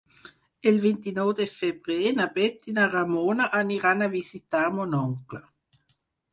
[0.69, 5.47] El vint-i-nou de febrer na Bet i na Ramona aniran a visitar mon oncle.